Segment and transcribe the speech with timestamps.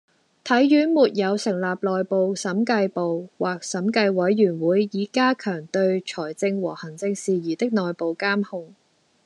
[0.43, 8.73] 體院沒有成立內部審計部或審計委員會以加強對財政和行政事宜的內部監控